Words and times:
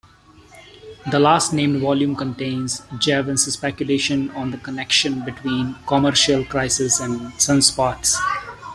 The 1.11 1.19
last-named 1.19 1.79
volume 1.79 2.15
contains 2.15 2.81
Jevons' 2.97 3.53
speculations 3.53 4.31
on 4.33 4.49
the 4.49 4.57
connection 4.57 5.23
between 5.23 5.75
commercial 5.85 6.43
crises 6.43 6.99
and 6.99 7.21
sunspots. 7.33 8.15